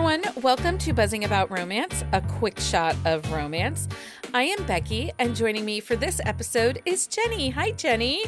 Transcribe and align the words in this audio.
everyone. 0.00 0.42
Welcome 0.42 0.78
to 0.78 0.94
Buzzing 0.94 1.24
About 1.24 1.50
Romance, 1.50 2.04
a 2.12 2.22
quick 2.22 2.58
shot 2.58 2.96
of 3.04 3.30
romance. 3.30 3.86
I 4.32 4.44
am 4.44 4.64
Becky, 4.64 5.12
and 5.18 5.36
joining 5.36 5.66
me 5.66 5.78
for 5.80 5.94
this 5.94 6.22
episode 6.24 6.80
is 6.86 7.06
Jenny. 7.06 7.50
Hi, 7.50 7.72
Jenny. 7.72 8.24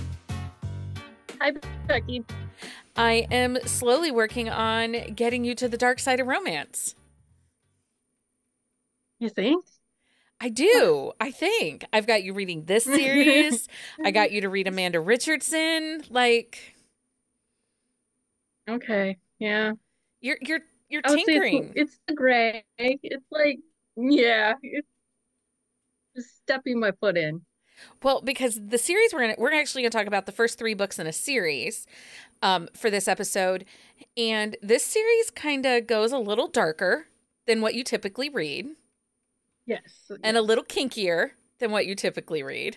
Hi, 1.40 1.52
Becky. 1.88 2.26
I 2.94 3.26
am 3.30 3.56
slowly 3.64 4.10
working 4.10 4.50
on 4.50 5.14
getting 5.14 5.46
you 5.46 5.54
to 5.54 5.66
the 5.66 5.78
dark 5.78 5.98
side 5.98 6.20
of 6.20 6.26
romance. 6.26 6.94
You 9.18 9.30
think? 9.30 9.64
I 10.42 10.50
do. 10.50 11.12
I 11.20 11.30
think. 11.30 11.86
I've 11.90 12.06
got 12.06 12.22
you 12.22 12.34
reading 12.34 12.66
this 12.66 12.84
series. 13.00 13.66
I 14.04 14.10
got 14.10 14.30
you 14.30 14.42
to 14.42 14.50
read 14.50 14.66
Amanda 14.68 15.00
Richardson. 15.00 16.02
Like 16.10 16.74
Okay. 18.68 19.16
Yeah. 19.38 19.72
you're 20.20 20.36
you're 20.42 20.60
you're 20.92 21.02
tinkering. 21.02 21.72
it's, 21.74 21.92
it's 21.92 22.00
the 22.06 22.14
gray. 22.14 22.64
It's 22.78 23.24
like, 23.30 23.58
yeah, 23.96 24.54
it's 24.62 24.86
just 26.16 26.36
stepping 26.38 26.78
my 26.78 26.92
foot 27.00 27.16
in. 27.16 27.40
Well, 28.02 28.20
because 28.20 28.60
the 28.64 28.78
series 28.78 29.12
we're 29.12 29.20
gonna 29.22 29.34
we're 29.38 29.52
actually 29.54 29.82
gonna 29.82 29.90
talk 29.90 30.06
about 30.06 30.26
the 30.26 30.32
first 30.32 30.58
three 30.58 30.74
books 30.74 30.98
in 30.98 31.06
a 31.06 31.12
series 31.12 31.86
um, 32.42 32.68
for 32.76 32.90
this 32.90 33.08
episode, 33.08 33.64
and 34.16 34.56
this 34.62 34.84
series 34.84 35.30
kind 35.30 35.64
of 35.66 35.86
goes 35.86 36.12
a 36.12 36.18
little 36.18 36.48
darker 36.48 37.06
than 37.46 37.60
what 37.60 37.74
you 37.74 37.82
typically 37.82 38.28
read, 38.28 38.66
Yes. 39.66 40.10
and 40.22 40.36
a 40.36 40.42
little 40.42 40.64
kinkier 40.64 41.30
than 41.58 41.70
what 41.72 41.86
you 41.86 41.94
typically 41.94 42.42
read. 42.42 42.76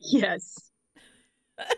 yes. 0.00 0.70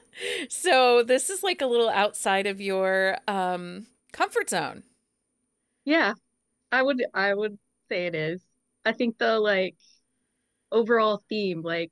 So 0.48 1.02
this 1.04 1.30
is 1.30 1.42
like 1.44 1.60
a 1.62 1.66
little 1.66 1.88
outside 1.88 2.46
of 2.46 2.60
your 2.60 3.18
um, 3.28 3.86
comfort 4.12 4.50
zone. 4.50 4.82
Yeah. 5.84 6.14
I 6.70 6.82
would 6.82 7.04
I 7.14 7.34
would 7.34 7.58
say 7.88 8.06
it 8.06 8.14
is. 8.14 8.42
I 8.84 8.92
think 8.92 9.18
the 9.18 9.38
like 9.38 9.76
overall 10.70 11.22
theme 11.28 11.62
like 11.62 11.90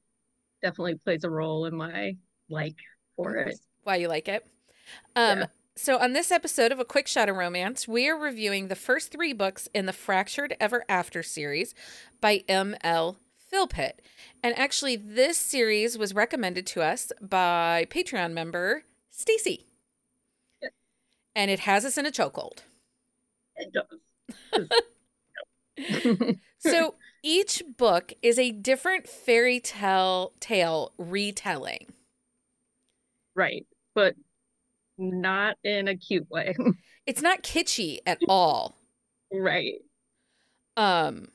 definitely 0.62 0.96
plays 0.96 1.24
a 1.24 1.30
role 1.30 1.66
in 1.66 1.76
my 1.76 2.16
like 2.48 2.76
for 3.16 3.36
it. 3.36 3.58
Why 3.84 3.96
you 3.96 4.08
like 4.08 4.28
it? 4.28 4.46
Um, 5.14 5.40
Yeah. 5.40 5.46
So, 5.78 5.98
on 5.98 6.14
this 6.14 6.30
episode 6.30 6.72
of 6.72 6.80
A 6.80 6.86
Quick 6.86 7.06
Shot 7.06 7.28
of 7.28 7.36
Romance, 7.36 7.86
we 7.86 8.08
are 8.08 8.16
reviewing 8.16 8.68
the 8.68 8.74
first 8.74 9.12
three 9.12 9.34
books 9.34 9.68
in 9.74 9.84
the 9.84 9.92
Fractured 9.92 10.56
Ever 10.58 10.84
After 10.88 11.22
series 11.22 11.74
by 12.18 12.44
M.L. 12.48 13.18
Philpitt. 13.52 14.00
And 14.42 14.58
actually, 14.58 14.96
this 14.96 15.36
series 15.36 15.98
was 15.98 16.14
recommended 16.14 16.66
to 16.68 16.82
us 16.82 17.12
by 17.20 17.86
Patreon 17.90 18.32
member 18.32 18.84
Stacy. 19.10 19.66
Yeah. 20.62 20.68
And 21.34 21.50
it 21.50 21.60
has 21.60 21.84
us 21.84 21.98
in 21.98 22.06
a 22.06 22.10
chokehold. 22.10 22.60
It 23.56 23.72
does. 23.72 23.98
So, 26.58 26.94
each 27.22 27.62
book 27.76 28.12
is 28.22 28.38
a 28.38 28.50
different 28.50 29.08
fairy 29.08 29.60
tale 29.60 30.32
tale 30.40 30.92
retelling. 30.98 31.92
Right. 33.34 33.66
But 33.94 34.16
not 34.98 35.56
in 35.62 35.88
a 35.88 35.96
cute 35.96 36.30
way. 36.30 36.54
It's 37.06 37.22
not 37.22 37.44
kitschy 37.44 37.98
at 38.04 38.18
all. 38.28 38.74
Right. 39.32 39.74
Um, 40.76 41.28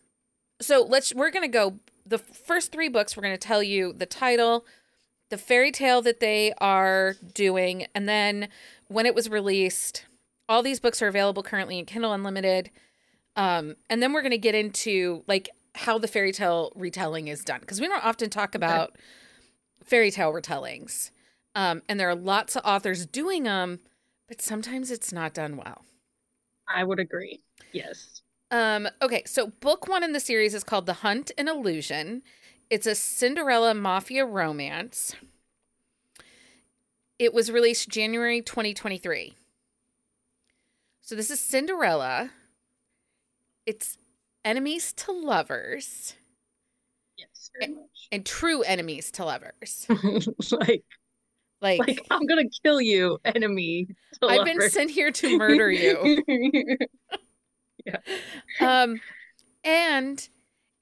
so 0.60 0.86
let's 0.86 1.16
we're 1.16 1.32
gonna 1.32 1.48
go 1.48 1.80
the 2.06 2.18
first 2.18 2.74
three 2.74 2.90
books. 2.90 3.16
We're 3.16 3.24
gonna 3.24 3.38
tell 3.38 3.64
you 3.64 3.94
the 3.94 4.06
title, 4.06 4.66
the 5.30 5.38
fairy 5.38 5.72
tale 5.72 6.02
that 6.02 6.20
they 6.20 6.52
are 6.60 7.16
doing, 7.34 7.88
and 7.96 8.10
then 8.10 8.50
when 8.90 9.06
it 9.06 9.16
was 9.16 9.30
released. 9.30 10.04
All 10.52 10.62
these 10.62 10.82
books 10.82 11.02
are 11.02 11.08
available 11.08 11.44
currently 11.44 11.80
in 11.80 11.86
Kindle 11.86 12.12
Unlimited. 12.12 12.72
Um, 13.38 13.78
and 13.90 14.04
then 14.04 14.12
we're 14.12 14.22
gonna 14.22 14.38
get 14.38 14.54
into 14.54 15.24
like 15.26 15.50
how 15.76 15.98
the 15.98 16.10
fairy 16.10 16.34
tale 16.34 16.74
retelling 16.76 17.30
is 17.30 17.46
done 17.46 17.62
because 17.62 17.80
we 17.80 17.88
don't 17.88 18.04
often 18.04 18.30
talk 18.30 18.54
about 18.54 18.98
fairy 19.82 20.12
tale 20.12 20.34
retellings. 20.34 21.12
Um, 21.56 21.84
and 21.88 21.98
there 21.98 22.10
are 22.10 22.16
lots 22.16 22.58
of 22.58 22.64
authors 22.66 23.06
doing 23.06 23.44
them, 23.44 23.80
but 24.28 24.42
sometimes 24.42 24.92
it's 24.92 25.14
not 25.14 25.34
done 25.34 25.56
well. 25.56 25.86
I 26.68 26.84
would 26.84 27.00
agree. 27.00 27.40
Yes. 27.72 28.22
Um, 28.52 28.90
okay, 29.02 29.24
so 29.26 29.48
book 29.62 29.88
one 29.88 30.04
in 30.04 30.12
the 30.12 30.20
series 30.20 30.54
is 30.54 30.66
called 30.66 30.86
The 30.86 30.96
Hunt 30.96 31.32
and 31.38 31.48
Illusion. 31.48 32.24
It's 32.70 32.88
a 32.88 32.96
Cinderella 32.96 33.74
mafia 33.74 34.26
romance. 34.26 35.16
It 37.18 37.34
was 37.34 37.50
released 37.50 37.88
January 37.88 38.42
2023. 38.42 39.38
So 41.12 41.18
this 41.18 41.30
is 41.30 41.42
Cinderella. 41.42 42.32
It's 43.66 43.98
enemies 44.46 44.94
to 44.94 45.12
lovers 45.12 46.14
Yes, 47.18 47.52
very 47.60 47.76
and 48.14 48.26
true 48.26 48.62
enemies 48.62 49.12
to 49.12 49.26
lovers. 49.26 49.88
like, 50.52 50.86
Like, 51.62 51.80
like 51.80 52.08
I'm 52.10 52.26
gonna 52.26 52.48
kill 52.64 52.80
you, 52.80 53.20
enemy. 53.26 53.88
to 54.22 54.28
I've 54.30 54.46
been 54.46 54.70
sent 54.70 54.90
here 54.90 55.12
to 55.12 55.38
murder 55.38 55.70
you. 55.70 56.24
Yeah. 57.86 57.98
Um, 58.62 59.02
and 59.66 60.30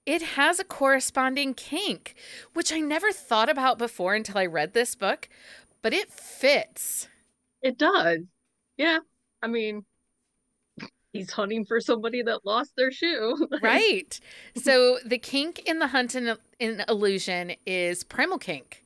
it 0.06 0.22
has 0.22 0.60
a 0.60 0.64
corresponding 0.64 1.56
kink, 1.56 2.14
which 2.54 2.72
I 2.72 2.82
never 2.82 3.12
thought 3.12 3.50
about 3.50 3.80
before 3.80 4.14
until 4.14 4.38
I 4.38 4.46
read 4.46 4.74
this 4.74 4.94
book, 4.94 5.28
but 5.82 5.92
it 5.92 6.12
fits. 6.12 7.08
it 7.64 7.80
does. 7.80 8.20
Yeah. 8.78 9.00
I 9.42 9.48
mean, 9.48 9.86
he's 11.14 11.32
hunting 11.32 11.66
for 11.66 11.80
somebody 11.82 12.22
that 12.24 12.46
lost 12.46 12.74
their 12.78 12.92
shoe. 12.92 13.48
Right. 13.62 14.20
so 14.56 15.00
the 15.06 15.18
kink 15.18 15.60
in 15.60 15.80
the 15.80 15.88
hunt 15.88 16.16
and 16.16 16.38
in 16.60 16.84
illusion 16.88 17.54
is 17.66 18.04
primal 18.04 18.38
kink, 18.38 18.84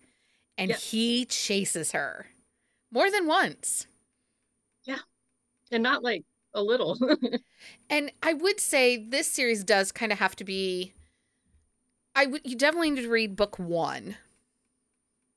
and 0.57 0.71
Yeah. 0.71 0.77
he 0.77 1.25
chases 1.25 1.91
her 1.93 2.27
more 2.91 3.11
than 3.11 3.27
once. 3.27 3.87
Yeah, 4.85 4.99
and 5.71 5.83
not 5.83 6.03
like 6.03 6.25
a 6.55 6.63
little. 6.63 6.97
And 7.89 8.11
I 8.21 8.33
would 8.33 8.59
say 8.59 8.97
this 8.97 9.27
series 9.27 9.63
does 9.63 9.91
kind 9.91 10.11
of 10.11 10.19
have 10.19 10.35
to 10.37 10.43
be. 10.43 10.93
I 12.15 12.25
would 12.25 12.41
you 12.43 12.55
definitely 12.55 12.89
need 12.89 13.03
to 13.03 13.09
read 13.09 13.35
book 13.35 13.59
one. 13.59 14.17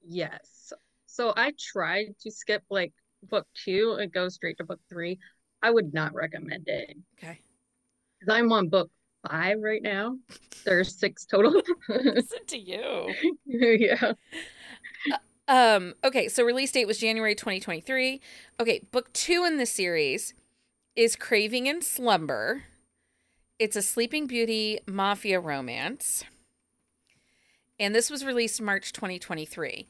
yes. 0.02 0.72
So 1.06 1.32
I 1.36 1.52
tried 1.58 2.14
to 2.22 2.30
skip 2.30 2.62
like 2.70 2.92
book 3.22 3.46
two 3.64 3.96
and 4.00 4.12
go 4.12 4.28
straight 4.28 4.58
to 4.58 4.64
book 4.64 4.80
three. 4.88 5.18
I 5.62 5.70
would 5.70 5.92
not 5.94 6.14
recommend 6.14 6.68
it 6.68 6.96
Okay. 7.18 7.40
because 8.18 8.34
I'm 8.34 8.52
on 8.52 8.68
book 8.68 8.90
five 9.28 9.58
right 9.60 9.82
now. 9.82 10.16
There's 10.64 10.94
six 10.98 11.24
total. 11.26 11.60
Listen 11.88 12.44
to 12.48 12.58
you. 12.58 13.14
yeah. 13.46 14.12
Um, 15.48 15.94
okay, 16.02 16.28
so 16.28 16.42
release 16.44 16.72
date 16.72 16.86
was 16.86 16.98
January 16.98 17.34
2023. 17.34 18.20
Okay, 18.60 18.80
book 18.90 19.12
two 19.12 19.44
in 19.44 19.58
the 19.58 19.66
series 19.66 20.34
is 20.96 21.14
Craving 21.14 21.68
and 21.68 21.84
Slumber. 21.84 22.64
It's 23.58 23.76
a 23.76 23.82
Sleeping 23.82 24.26
Beauty 24.26 24.80
mafia 24.86 25.40
romance. 25.40 26.24
And 27.78 27.94
this 27.94 28.10
was 28.10 28.24
released 28.24 28.60
March 28.60 28.92
2023. 28.92 29.86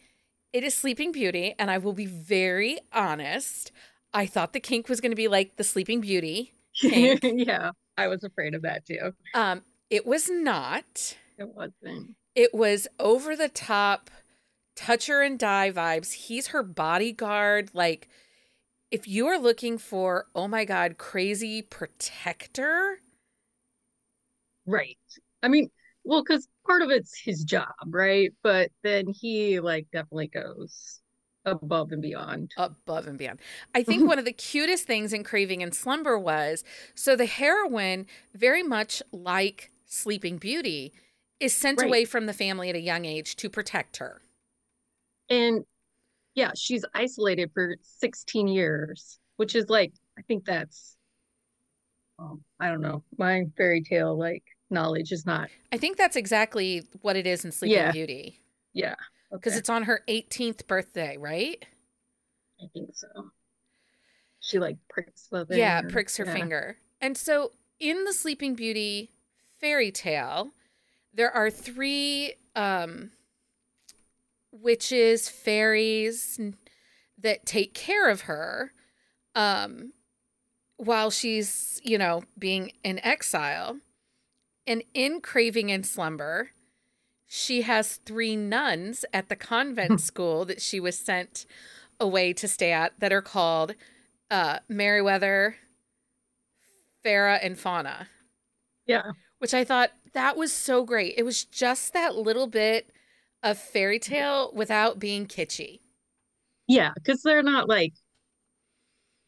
It 0.52 0.64
is 0.64 0.74
Sleeping 0.74 1.12
Beauty, 1.12 1.54
and 1.58 1.70
I 1.70 1.78
will 1.78 1.92
be 1.92 2.06
very 2.06 2.78
honest. 2.92 3.72
I 4.16 4.24
thought 4.24 4.54
the 4.54 4.60
kink 4.60 4.88
was 4.88 5.02
going 5.02 5.12
to 5.12 5.16
be 5.16 5.28
like 5.28 5.56
the 5.56 5.64
Sleeping 5.64 6.00
Beauty. 6.00 6.52
Yeah. 6.82 7.72
I 7.98 8.08
was 8.08 8.24
afraid 8.24 8.54
of 8.54 8.62
that 8.62 8.86
too. 8.86 9.12
Um, 9.34 9.62
it 9.90 10.06
was 10.06 10.30
not. 10.30 11.16
It 11.38 11.48
wasn't. 11.54 12.14
It 12.34 12.54
was 12.54 12.88
over 12.98 13.36
the 13.36 13.48
top, 13.48 14.10
touch 14.74 15.06
her 15.06 15.22
and 15.22 15.38
die 15.38 15.70
vibes. 15.70 16.12
He's 16.12 16.48
her 16.48 16.62
bodyguard. 16.62 17.70
Like, 17.72 18.08
if 18.90 19.06
you 19.06 19.26
are 19.26 19.38
looking 19.38 19.78
for, 19.78 20.26
oh 20.34 20.48
my 20.48 20.64
God, 20.64 20.98
crazy 20.98 21.62
protector, 21.62 22.98
Right. 24.66 24.98
I 25.42 25.48
mean, 25.48 25.70
well, 26.04 26.22
because 26.22 26.48
part 26.66 26.82
of 26.82 26.90
it's 26.90 27.18
his 27.18 27.44
job, 27.44 27.72
right? 27.86 28.32
But 28.42 28.70
then 28.82 29.06
he 29.08 29.60
like 29.60 29.86
definitely 29.92 30.28
goes 30.28 31.00
above 31.46 31.92
and 31.92 32.02
beyond. 32.02 32.52
above 32.56 33.06
and 33.06 33.16
beyond. 33.16 33.38
I 33.74 33.82
think 33.82 34.06
one 34.06 34.18
of 34.18 34.24
the 34.24 34.32
cutest 34.32 34.84
things 34.86 35.12
in 35.12 35.24
Craving 35.24 35.62
and 35.62 35.74
Slumber 35.74 36.18
was 36.18 36.64
so 36.94 37.16
the 37.16 37.26
heroine, 37.26 38.06
very 38.34 38.62
much 38.62 39.02
like 39.12 39.70
Sleeping 39.86 40.36
Beauty, 40.36 40.92
is 41.40 41.54
sent 41.54 41.80
Right. 41.80 41.86
away 41.86 42.04
from 42.04 42.26
the 42.26 42.32
family 42.32 42.68
at 42.68 42.76
a 42.76 42.80
young 42.80 43.04
age 43.04 43.36
to 43.36 43.48
protect 43.48 43.98
her. 43.98 44.20
And 45.30 45.64
yeah, 46.34 46.50
she's 46.54 46.84
isolated 46.94 47.50
for 47.54 47.76
16 47.82 48.48
years, 48.48 49.18
which 49.36 49.54
is 49.54 49.68
like, 49.68 49.92
I 50.18 50.22
think 50.22 50.44
that's, 50.44 50.96
um, 52.18 52.42
I 52.60 52.68
don't 52.68 52.80
know, 52.80 53.04
my 53.18 53.44
fairy 53.56 53.82
tale 53.82 54.16
like 54.18 54.42
knowledge 54.70 55.12
is 55.12 55.24
not, 55.26 55.48
I 55.72 55.78
think 55.78 55.96
that's 55.96 56.16
exactly 56.16 56.82
what 57.02 57.16
it 57.16 57.26
is 57.26 57.44
in 57.44 57.52
Sleeping 57.52 57.76
Yeah. 57.76 57.92
Beauty 57.92 58.40
yeah, 58.72 58.94
because 59.40 59.56
okay, 59.56 59.56
it's 59.56 59.68
on 59.70 59.84
her 59.84 60.02
18th 60.08 60.66
birthday, 60.66 61.16
right? 61.18 61.64
I 62.60 62.66
think 62.72 62.94
so. 62.94 63.30
She 64.40 64.58
like 64.58 64.78
pricks 64.88 65.28
the 65.28 65.44
Yeah, 65.48 65.80
thing, 65.80 65.82
pricks 65.82 66.16
her 66.16 66.24
yeah. 66.24 66.26
finger. 66.26 66.78
And 67.00 67.16
so 67.16 67.52
in 67.78 68.04
the 68.04 68.12
Sleeping 68.12 68.54
Beauty 68.54 69.10
fairy 69.60 69.90
tale, 69.90 70.52
there 71.14 71.30
are 71.32 71.50
three 71.50 72.34
um, 72.56 73.10
witches, 74.52 75.28
fairies 75.28 76.40
that 77.18 77.46
take 77.46 77.74
care 77.74 78.08
of 78.10 78.22
her 78.22 78.72
um, 79.34 79.92
while 80.76 81.10
she's, 81.10 81.80
you 81.84 81.98
know, 81.98 82.24
being 82.38 82.72
in 82.84 83.00
exile. 83.04 83.78
And 84.66 84.84
in 84.94 85.20
Craving 85.20 85.72
and 85.72 85.86
Slumber, 85.86 86.50
she 87.26 87.62
has 87.62 87.96
three 87.96 88.36
nuns 88.36 89.04
at 89.12 89.28
the 89.28 89.36
convent 89.36 90.00
school 90.00 90.44
that 90.44 90.60
she 90.60 90.78
was 90.78 90.96
sent 90.96 91.46
away 91.98 92.32
to 92.32 92.46
stay 92.46 92.72
at 92.72 92.98
that 93.00 93.12
are 93.12 93.22
called 93.22 93.74
uh, 94.30 94.58
Merriweather, 94.68 95.56
Flora, 97.02 97.38
and 97.42 97.58
Fauna. 97.58 98.08
Yeah. 98.86 99.12
Which 99.38 99.54
I 99.54 99.64
thought 99.64 99.90
that 100.14 100.36
was 100.36 100.52
so 100.52 100.84
great. 100.84 101.14
It 101.16 101.24
was 101.24 101.44
just 101.44 101.92
that 101.92 102.16
little 102.16 102.46
bit 102.46 102.90
of 103.42 103.58
fairy 103.58 103.98
tale 103.98 104.50
without 104.54 104.98
being 104.98 105.26
kitschy. 105.26 105.80
Yeah, 106.68 106.92
because 106.94 107.22
they're 107.22 107.42
not 107.42 107.68
like, 107.68 107.92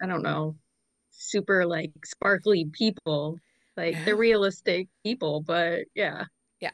I 0.03 0.07
don't 0.07 0.23
know, 0.23 0.57
super 1.11 1.67
like 1.67 1.93
sparkly 2.05 2.67
people. 2.73 3.39
Like 3.77 3.97
they're 4.05 4.17
realistic 4.17 4.89
people, 5.05 5.41
but 5.41 5.83
yeah. 5.95 6.25
Yeah. 6.61 6.71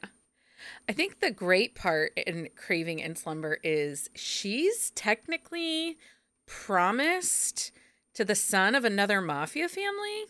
I 0.89 0.93
think 0.93 1.21
the 1.21 1.31
great 1.31 1.75
part 1.75 2.13
in 2.17 2.49
Craving 2.57 3.03
and 3.03 3.17
Slumber 3.17 3.59
is 3.63 4.11
she's 4.15 4.91
technically 4.95 5.99
promised 6.47 7.73
to 8.15 8.25
the 8.25 8.35
son 8.35 8.75
of 8.75 8.85
another 8.85 9.21
mafia 9.21 9.69
family. 9.69 10.25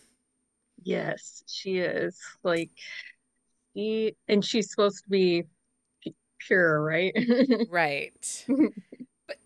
Yes, 0.83 1.43
she 1.47 1.79
is. 1.79 2.19
Like 2.43 2.71
she 3.75 4.17
and 4.29 4.45
she's 4.45 4.71
supposed 4.71 5.05
to 5.05 5.11
be 5.11 5.45
pure, 6.39 6.83
right? 6.83 7.13
Right. 7.71 8.45
but 9.27 9.37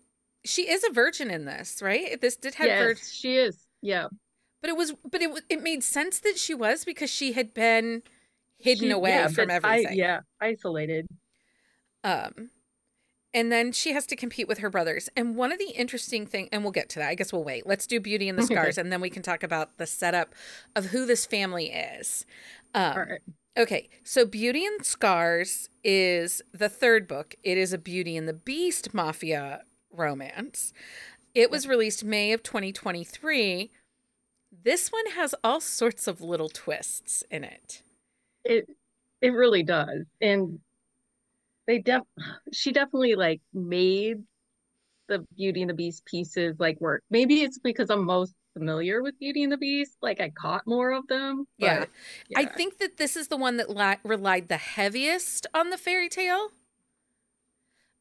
she 0.45 0.69
is 0.69 0.83
a 0.83 0.91
virgin 0.93 1.29
in 1.31 1.45
this, 1.45 1.81
right? 1.81 2.19
This 2.19 2.35
did 2.35 2.55
have 2.55 2.67
yes, 2.67 3.09
she 3.11 3.37
is. 3.37 3.67
Yeah. 3.81 4.07
but 4.61 4.69
it 4.69 4.77
was 4.77 4.93
but 5.09 5.21
it 5.21 5.43
it 5.49 5.63
made 5.63 5.83
sense 5.83 6.19
that 6.19 6.37
she 6.37 6.53
was 6.53 6.85
because 6.85 7.09
she 7.09 7.33
had 7.33 7.53
been 7.53 8.03
hidden 8.59 8.91
away 8.91 9.11
yeah, 9.11 9.27
from 9.27 9.47
but 9.47 9.63
I- 9.65 9.77
everything. 9.77 9.97
yeah, 9.97 10.19
isolated. 10.39 11.07
Um, 12.03 12.51
and 13.33 13.51
then 13.51 13.71
she 13.71 13.93
has 13.93 14.05
to 14.07 14.15
compete 14.15 14.47
with 14.47 14.59
her 14.59 14.69
brothers. 14.69 15.09
And 15.15 15.35
one 15.35 15.51
of 15.51 15.59
the 15.59 15.69
interesting 15.69 16.25
thing, 16.25 16.49
and 16.51 16.63
we'll 16.63 16.71
get 16.71 16.89
to 16.89 16.99
that. 16.99 17.09
I 17.09 17.15
guess 17.15 17.31
we'll 17.31 17.43
wait. 17.43 17.67
Let's 17.67 17.85
do 17.85 17.99
Beauty 17.99 18.27
and 18.29 18.37
the 18.37 18.43
Scars, 18.47 18.77
and 18.77 18.91
then 18.91 19.01
we 19.01 19.09
can 19.09 19.21
talk 19.21 19.43
about 19.43 19.77
the 19.77 19.85
setup 19.85 20.33
of 20.75 20.85
who 20.87 21.05
this 21.05 21.25
family 21.25 21.67
is. 21.71 22.25
Um, 22.73 22.93
All 22.93 22.99
right. 22.99 23.21
Okay, 23.57 23.89
so 24.03 24.25
Beauty 24.25 24.65
and 24.65 24.85
Scars 24.85 25.69
is 25.83 26.41
the 26.53 26.69
third 26.69 27.07
book. 27.07 27.35
It 27.43 27.57
is 27.57 27.73
a 27.73 27.77
Beauty 27.77 28.15
and 28.15 28.27
the 28.27 28.33
Beast 28.33 28.93
mafia 28.93 29.63
romance. 29.91 30.71
It 31.35 31.51
was 31.51 31.67
released 31.67 32.03
May 32.03 32.31
of 32.31 32.41
2023. 32.41 33.71
This 34.63 34.89
one 34.91 35.05
has 35.15 35.35
all 35.43 35.59
sorts 35.61 36.07
of 36.07 36.21
little 36.21 36.49
twists 36.49 37.23
in 37.29 37.43
it. 37.43 37.83
It 38.43 38.67
it 39.21 39.29
really 39.29 39.63
does. 39.63 40.05
And 40.21 40.59
they 41.67 41.79
def 41.79 42.03
she 42.51 42.71
definitely 42.71 43.15
like 43.15 43.41
made 43.53 44.23
the 45.07 45.25
Beauty 45.35 45.61
and 45.61 45.69
the 45.69 45.75
Beast 45.75 46.05
pieces 46.05 46.55
like 46.59 46.79
work. 46.79 47.03
Maybe 47.09 47.41
it's 47.41 47.59
because 47.59 47.89
I'm 47.89 48.05
most 48.05 48.33
familiar 48.53 49.01
with 49.01 49.19
Beauty 49.19 49.43
and 49.43 49.51
the 49.51 49.57
Beast. 49.57 49.97
Like 50.01 50.21
I 50.21 50.29
caught 50.29 50.65
more 50.65 50.91
of 50.91 51.07
them. 51.07 51.45
Yeah. 51.57 51.79
but, 51.79 51.89
I 52.35 52.45
think 52.45 52.77
that 52.79 52.97
this 52.97 53.17
is 53.17 53.27
the 53.27 53.37
one 53.37 53.57
that 53.57 53.69
li- 53.69 53.97
relied 54.03 54.47
the 54.47 54.57
heaviest 54.57 55.47
on 55.53 55.69
the 55.69 55.77
fairy 55.77 56.09
tale. 56.09 56.49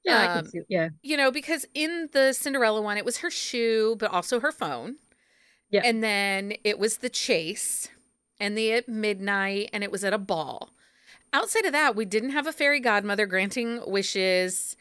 Yeah, 0.04 0.18
I 0.18 0.26
um, 0.26 0.42
can 0.42 0.50
see. 0.50 0.60
Yeah. 0.68 0.88
You 1.02 1.16
know, 1.16 1.30
because 1.30 1.66
in 1.74 2.08
the 2.12 2.32
Cinderella 2.32 2.80
one, 2.80 2.96
it 2.96 3.04
was 3.04 3.18
her 3.18 3.30
shoe, 3.30 3.96
but 3.98 4.12
also 4.12 4.40
her 4.40 4.52
phone. 4.52 4.96
Yeah. 5.70 5.82
And 5.84 6.02
then 6.02 6.54
it 6.64 6.78
was 6.78 6.98
the 6.98 7.10
chase 7.10 7.88
and 8.40 8.56
the 8.56 8.72
at 8.72 8.88
midnight, 8.88 9.70
and 9.72 9.82
it 9.84 9.90
was 9.90 10.04
at 10.04 10.12
a 10.12 10.18
ball. 10.18 10.70
Outside 11.32 11.64
of 11.66 11.72
that, 11.72 11.94
we 11.96 12.04
didn't 12.04 12.30
have 12.30 12.46
a 12.46 12.52
fairy 12.52 12.80
godmother 12.80 13.26
granting 13.26 13.80
wishes. 13.86 14.76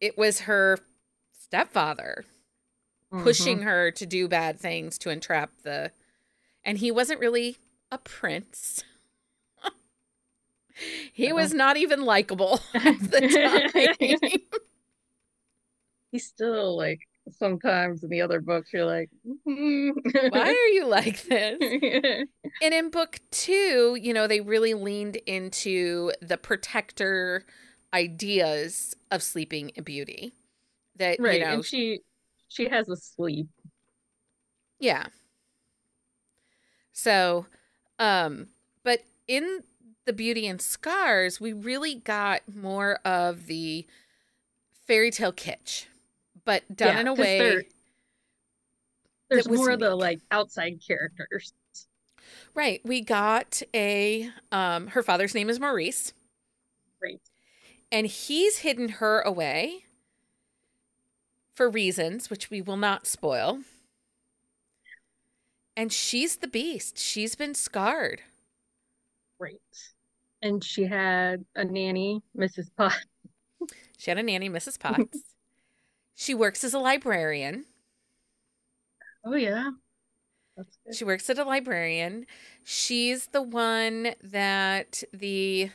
It 0.00 0.18
was 0.18 0.40
her 0.40 0.78
stepfather 1.32 2.24
pushing 3.10 3.60
Mhm. 3.60 3.64
her 3.64 3.90
to 3.92 4.06
do 4.06 4.26
bad 4.28 4.58
things 4.58 4.98
to 4.98 5.10
entrap 5.10 5.50
the. 5.62 5.92
And 6.64 6.78
he 6.78 6.90
wasn't 6.90 7.20
really 7.20 7.58
a 7.90 7.98
prince. 7.98 8.84
he 11.12 11.32
was 11.32 11.52
not 11.52 11.76
even 11.76 12.02
likable 12.02 12.60
at 12.74 12.98
the 13.10 13.20
time. 14.40 14.60
He's 16.10 16.26
still 16.26 16.76
like 16.76 17.00
sometimes 17.30 18.02
in 18.02 18.10
the 18.10 18.20
other 18.22 18.40
books 18.40 18.72
you're 18.72 18.84
like, 18.86 19.10
Why 19.44 19.92
why 20.30 20.48
are 20.50 20.68
you 20.68 20.86
like 20.86 21.22
this? 21.24 21.58
And 22.60 22.74
in 22.74 22.90
book 22.90 23.20
two, 23.30 23.98
you 24.00 24.12
know, 24.12 24.26
they 24.26 24.40
really 24.40 24.74
leaned 24.74 25.16
into 25.26 26.12
the 26.20 26.36
protector 26.36 27.44
ideas 27.92 28.94
of 29.10 29.22
Sleeping 29.22 29.72
Beauty. 29.84 30.34
That, 30.96 31.18
right. 31.18 31.40
you 31.40 31.46
know, 31.46 31.52
and 31.54 31.64
she 31.64 32.00
she 32.48 32.68
has 32.68 32.88
a 32.88 32.96
sleep. 32.96 33.48
yeah. 34.78 35.06
So, 36.92 37.46
um, 37.98 38.48
but 38.84 39.00
in 39.26 39.64
the 40.04 40.12
Beauty 40.12 40.46
and 40.46 40.60
Scars, 40.60 41.40
we 41.40 41.52
really 41.52 41.94
got 41.96 42.42
more 42.54 42.96
of 43.04 43.46
the 43.46 43.86
fairy 44.86 45.10
tale 45.10 45.32
kitsch, 45.32 45.86
but 46.44 46.62
done 46.74 46.94
Yeah, 46.94 47.00
in 47.00 47.08
a 47.08 47.14
way. 47.14 47.38
there- 47.38 47.62
There's 49.30 49.48
more 49.48 49.70
of 49.70 49.80
the 49.80 49.94
like 49.94 50.20
outside 50.30 50.80
characters. 50.86 51.52
Right. 52.54 52.80
We 52.84 53.00
got 53.00 53.62
a 53.74 54.30
um 54.50 54.88
her 54.88 55.02
father's 55.02 55.34
name 55.34 55.48
is 55.48 55.58
Maurice. 55.60 56.12
Right. 57.02 57.20
and 57.90 58.06
he's 58.06 58.58
hidden 58.58 58.88
her 58.88 59.20
away 59.22 59.84
for 61.54 61.68
reasons 61.68 62.30
which 62.30 62.48
we 62.50 62.60
will 62.62 62.76
not 62.76 63.06
spoil. 63.06 63.60
And 65.76 65.92
she's 65.92 66.36
the 66.36 66.46
beast. 66.48 66.98
She's 66.98 67.34
been 67.34 67.54
scarred. 67.54 68.22
Right. 69.38 69.60
And 70.42 70.62
she 70.62 70.84
had 70.84 71.44
a 71.56 71.64
nanny, 71.64 72.22
Mrs. 72.36 72.70
Pot. 72.76 72.92
She 73.98 74.10
had 74.10 74.18
a 74.18 74.22
nanny, 74.22 74.48
Mrs. 74.50 74.78
Potts. 74.80 75.31
She 76.14 76.34
works 76.34 76.64
as 76.64 76.72
a 76.74 76.78
librarian. 76.78 77.66
Oh 79.24 79.34
yeah. 79.34 79.70
She 80.92 81.04
works 81.04 81.28
at 81.30 81.38
a 81.38 81.44
librarian. 81.44 82.26
She's 82.62 83.26
the 83.28 83.42
one 83.42 84.14
that 84.22 85.02
the 85.12 85.70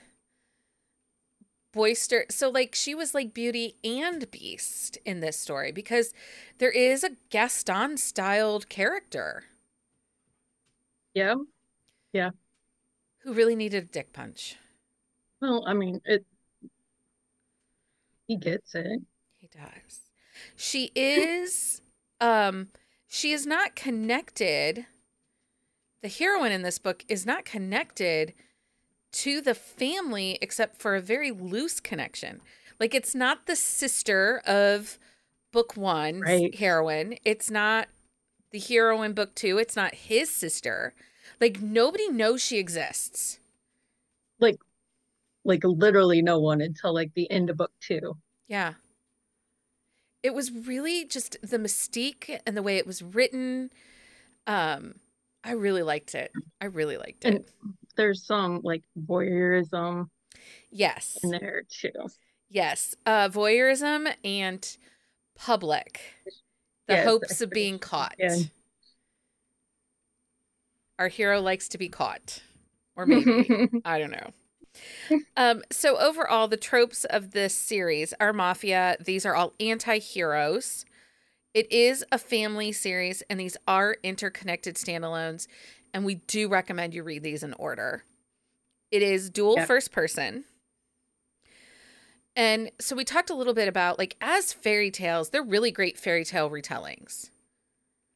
boister 1.72 2.26
so 2.30 2.50
like 2.50 2.74
she 2.74 2.96
was 2.96 3.14
like 3.14 3.34
beauty 3.34 3.76
and 3.84 4.30
beast 4.32 4.98
in 5.06 5.20
this 5.20 5.38
story 5.38 5.72
because 5.72 6.14
there 6.58 6.72
is 6.72 7.04
a 7.04 7.12
gaston 7.30 7.98
styled 7.98 8.68
character 8.70 9.44
Yeah. 11.14 11.36
Yeah. 12.14 12.32
who 13.20 13.34
really 13.34 13.56
needed 13.56 13.84
a 13.84 13.88
dick 13.88 14.14
punch 14.14 14.58
Well, 15.42 15.64
I 15.68 15.74
mean, 15.74 16.02
it. 16.06 16.26
He 18.26 18.38
gets 18.38 18.74
it. 18.74 19.02
he 19.38 19.48
does 19.48 20.07
she 20.58 20.92
is 20.96 21.82
um 22.20 22.68
she 23.08 23.32
is 23.32 23.46
not 23.46 23.76
connected 23.76 24.86
the 26.02 26.08
heroine 26.10 26.52
in 26.52 26.62
this 26.64 26.80
book 26.80 27.06
is 27.08 27.26
not 27.26 27.46
connected 27.46 28.34
to 29.12 29.40
the 29.40 29.56
family 29.56 30.38
except 30.42 30.82
for 30.82 30.96
a 30.96 31.02
very 31.02 31.32
loose 31.32 31.80
connection 31.80 32.42
like 32.80 32.94
it's 32.94 33.16
not 33.16 33.46
the 33.46 33.56
sister 33.56 34.42
of 34.46 35.00
book 35.54 35.78
one 35.78 36.20
Right. 36.22 36.54
heroine 36.56 37.18
it's 37.24 37.50
not 37.50 37.88
the 38.52 38.60
hero 38.60 39.02
in 39.04 39.14
book 39.14 39.36
two 39.36 39.58
it's 39.58 39.76
not 39.76 39.94
his 39.96 40.30
sister 40.30 40.94
like 41.40 41.62
nobody 41.62 42.10
knows 42.10 42.42
she 42.42 42.58
exists 42.58 43.40
Like, 44.40 44.58
like 45.46 45.64
literally 45.64 46.22
no 46.22 46.40
one 46.40 46.62
until 46.62 46.94
like 46.94 47.14
the 47.14 47.30
end 47.32 47.50
of 47.50 47.58
book 47.58 47.72
two. 47.80 48.18
Yeah. 48.48 48.74
It 50.24 50.34
was 50.34 50.52
really 50.52 51.06
just 51.06 51.38
the 51.42 51.58
mystique 51.58 52.40
and 52.46 52.58
the 52.58 52.64
way 52.64 52.78
it 52.78 52.88
was 52.88 53.02
written. 53.02 53.70
Um, 54.46 54.96
I 55.44 55.52
really 55.52 55.84
liked 55.84 56.16
it. 56.16 56.32
I 56.60 56.66
really 56.66 56.98
liked 56.98 57.26
it. 57.26 57.36
And 57.36 57.46
there's 57.96 58.26
some 58.26 58.62
like 58.64 58.84
voyeurism 59.00 60.10
yes. 60.72 61.18
in 61.24 61.32
there 61.32 61.64
too. 61.70 61.92
Yes. 62.50 62.96
Uh 63.06 63.30
voyeurism 63.30 64.14
and 64.24 64.78
public. 65.36 66.02
The 66.88 66.96
Yes, 66.96 67.06
hopes 67.06 67.42
of 67.42 67.50
being 67.50 67.80
caught. 67.80 68.16
Yeah. 68.18 68.38
Our 71.00 71.10
hero 71.10 71.42
likes 71.42 71.68
to 71.70 71.78
be 71.78 71.90
caught. 71.90 72.42
Or 72.96 73.06
maybe. 73.06 73.70
I 73.86 74.00
don't 74.00 74.12
know. 74.12 74.32
Um, 75.38 75.64
so 75.72 75.98
overall, 75.98 76.48
the 76.48 76.58
tropes 76.58 77.06
of 77.06 77.32
this 77.32 77.54
series 77.56 78.14
are 78.20 78.34
mafia. 78.34 78.98
These 79.00 79.26
are 79.26 79.36
all 79.36 79.54
anti-heroes. 79.60 80.86
It 81.54 81.72
is 81.72 82.06
a 82.12 82.20
family 82.20 82.72
series, 82.72 83.24
and 83.30 83.40
these 83.40 83.58
are 83.68 83.98
interconnected 84.04 84.76
standalones. 84.76 85.48
And 85.94 86.06
we 86.06 86.16
do 86.16 86.50
recommend 86.50 86.94
you 86.94 87.04
read 87.04 87.24
these 87.24 87.44
in 87.44 87.54
order. 87.56 88.04
It 88.92 89.04
is 89.04 89.30
dual 89.30 89.58
Yep. 89.58 89.62
first 89.62 89.92
person. 89.92 90.46
And 92.36 92.72
so 92.80 92.96
we 92.96 93.04
talked 93.04 93.30
a 93.30 93.34
little 93.36 93.54
bit 93.54 93.68
about 93.68 93.98
like 93.98 94.16
as 94.22 94.54
fairy 94.54 94.92
tales, 94.92 95.30
they're 95.30 95.44
really 95.44 95.72
great 95.72 95.98
fairy 95.98 96.24
tale 96.24 96.50
retellings. 96.50 97.32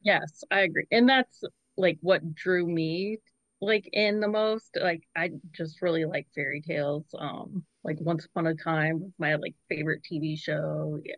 Yes, 0.02 0.42
I 0.50 0.60
agree. 0.60 0.86
And 0.90 1.08
that's 1.08 1.42
like 1.76 1.98
what 2.00 2.34
drew 2.34 2.66
me 2.66 3.18
like 3.62 3.88
in 3.92 4.20
the 4.20 4.28
most. 4.28 4.76
Like 4.80 5.04
I 5.16 5.30
just 5.52 5.80
really 5.82 6.04
like 6.04 6.26
fairy 6.34 6.60
tales. 6.60 7.06
Um 7.18 7.64
like 7.84 7.98
Once 8.00 8.26
Upon 8.26 8.46
a 8.46 8.54
Time 8.54 9.00
was 9.00 9.12
my 9.18 9.36
like 9.36 9.54
favorite 9.68 10.02
TV 10.10 10.38
show. 10.38 11.00
Yeah. 11.04 11.14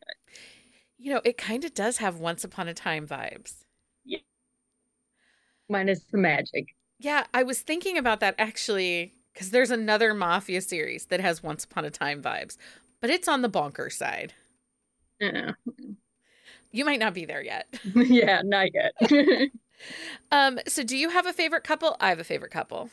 You 0.98 1.14
know, 1.14 1.20
it 1.24 1.36
kind 1.36 1.64
of 1.64 1.74
does 1.74 1.98
have 1.98 2.18
once 2.18 2.44
upon 2.44 2.68
a 2.68 2.74
time 2.74 3.06
vibes. 3.06 3.64
Yeah. 4.04 4.20
Minus 5.68 6.04
the 6.04 6.18
magic. 6.18 6.66
Yeah, 6.98 7.24
I 7.34 7.42
was 7.42 7.60
thinking 7.60 7.98
about 7.98 8.20
that 8.20 8.34
actually 8.38 9.14
because 9.32 9.50
there's 9.50 9.70
another 9.70 10.14
mafia 10.14 10.60
series 10.60 11.06
that 11.06 11.20
has 11.20 11.42
once 11.42 11.64
upon 11.64 11.84
a 11.84 11.90
time 11.90 12.22
vibes, 12.22 12.56
but 13.00 13.10
it's 13.10 13.28
on 13.28 13.42
the 13.42 13.48
bonker 13.48 13.90
side. 13.90 14.34
Yeah. 15.20 15.52
You 16.70 16.84
might 16.84 16.98
not 16.98 17.14
be 17.14 17.24
there 17.24 17.42
yet. 17.42 17.66
yeah, 17.94 18.42
not 18.44 18.68
yet. 18.74 18.94
Um, 20.33 20.59
so 20.67 20.83
do 20.83 20.97
you 20.97 21.11
have 21.11 21.26
a 21.26 21.33
favorite 21.33 21.64
couple? 21.64 21.97
I 22.00 22.09
have 22.09 22.19
a 22.21 22.25
favorite 22.25 22.50
couple. 22.50 22.91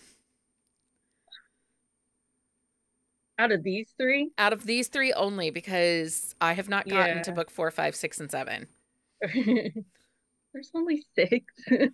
Out 3.40 3.52
of 3.52 3.64
these 3.64 3.90
three, 4.00 4.30
Out 4.38 4.54
of 4.54 4.66
these 4.66 4.88
three 4.88 5.14
only 5.14 5.50
because 5.50 6.36
I 6.40 6.54
have 6.54 6.70
not 6.70 6.88
gotten 6.88 7.18
Yeah. 7.18 7.24
to 7.24 7.32
book 7.32 7.50
four, 7.50 7.72
five, 7.72 7.96
six, 7.96 8.20
and 8.20 8.30
seven. 8.30 8.68
there's 9.22 10.72
only 10.76 11.04
six. 11.16 11.46
and 11.68 11.92